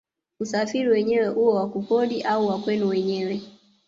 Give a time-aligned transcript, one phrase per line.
[0.39, 3.41] Usafiri wenyewe uwe wa kukodi au wa kwenu wenyewe